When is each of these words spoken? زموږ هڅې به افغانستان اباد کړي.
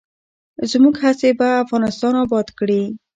زموږ 0.71 0.95
هڅې 1.03 1.29
به 1.39 1.47
افغانستان 1.63 2.13
اباد 2.23 2.47
کړي. 2.59 2.81